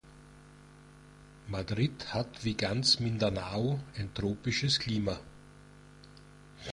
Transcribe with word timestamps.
Madrid 1.45 2.11
hat 2.11 2.43
wie 2.43 2.55
ganz 2.55 2.99
Mindanao 2.99 3.79
ein 3.95 4.11
tropisches 4.15 4.79
Klima. 4.79 5.19